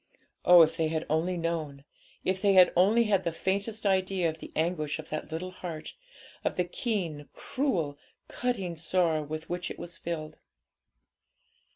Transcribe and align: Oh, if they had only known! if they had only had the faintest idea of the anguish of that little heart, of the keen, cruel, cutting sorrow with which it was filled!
Oh, 0.43 0.63
if 0.63 0.77
they 0.77 0.87
had 0.87 1.05
only 1.11 1.37
known! 1.37 1.83
if 2.25 2.41
they 2.41 2.53
had 2.53 2.73
only 2.75 3.03
had 3.03 3.23
the 3.23 3.31
faintest 3.31 3.85
idea 3.85 4.29
of 4.29 4.39
the 4.39 4.51
anguish 4.55 4.97
of 4.97 5.09
that 5.09 5.31
little 5.31 5.51
heart, 5.51 5.93
of 6.43 6.55
the 6.55 6.63
keen, 6.65 7.29
cruel, 7.33 7.99
cutting 8.27 8.75
sorrow 8.75 9.21
with 9.21 9.47
which 9.47 9.69
it 9.69 9.77
was 9.77 9.99
filled! 9.99 10.39